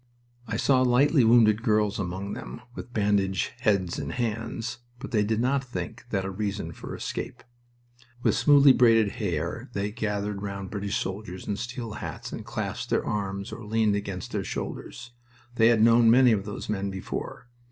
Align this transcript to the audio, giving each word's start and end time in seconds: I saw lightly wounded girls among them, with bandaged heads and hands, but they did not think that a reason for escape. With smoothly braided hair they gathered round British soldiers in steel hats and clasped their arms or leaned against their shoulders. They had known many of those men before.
I 0.47 0.57
saw 0.57 0.81
lightly 0.81 1.23
wounded 1.23 1.61
girls 1.61 1.99
among 1.99 2.33
them, 2.33 2.61
with 2.73 2.91
bandaged 2.91 3.51
heads 3.59 3.99
and 3.99 4.11
hands, 4.13 4.79
but 4.97 5.11
they 5.11 5.23
did 5.23 5.39
not 5.39 5.63
think 5.63 6.05
that 6.09 6.25
a 6.25 6.31
reason 6.31 6.71
for 6.71 6.95
escape. 6.95 7.43
With 8.23 8.33
smoothly 8.33 8.73
braided 8.73 9.09
hair 9.21 9.69
they 9.73 9.91
gathered 9.91 10.41
round 10.41 10.71
British 10.71 10.97
soldiers 10.97 11.47
in 11.47 11.55
steel 11.57 11.91
hats 11.91 12.31
and 12.31 12.43
clasped 12.43 12.89
their 12.89 13.05
arms 13.05 13.51
or 13.51 13.63
leaned 13.63 13.95
against 13.95 14.31
their 14.31 14.43
shoulders. 14.43 15.11
They 15.53 15.67
had 15.67 15.83
known 15.83 16.09
many 16.09 16.31
of 16.31 16.45
those 16.45 16.67
men 16.67 16.89
before. 16.89 17.47